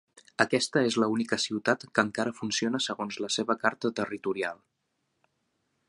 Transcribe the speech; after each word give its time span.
Aquesta 0.43 0.81
és 0.91 0.95
la 1.03 1.09
única 1.15 1.37
ciutat 1.43 1.85
que 1.99 2.05
encara 2.07 2.33
funciona 2.39 2.81
segons 2.87 3.21
la 3.25 3.31
seva 3.37 3.59
carta 3.67 3.93
territorial. 4.01 4.63